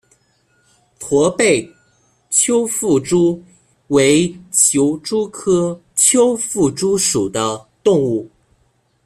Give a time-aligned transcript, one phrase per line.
[0.97, 1.71] 驼背
[2.31, 3.39] 丘腹蛛
[3.89, 8.27] 为球蛛科丘腹蛛属的动物。